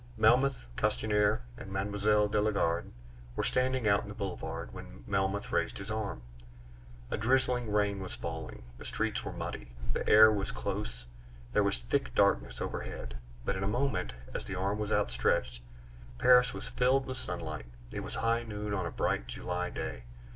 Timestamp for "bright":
18.91-19.27